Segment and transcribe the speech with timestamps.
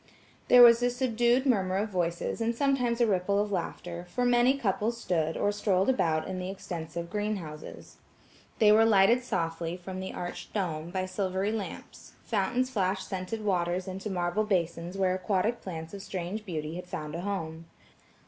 [0.47, 4.57] There was a subdued murmur of voices and sometimes a ripple of laughter, for many
[4.57, 7.97] couples stood, or strolled about the extensive greenhouses.
[8.57, 13.87] They were lighted softly, from the arched dome, by silvery lamps; fountains flashed scented waters
[13.87, 17.65] into marble basins where aquatic plants of strange beauty had found a home.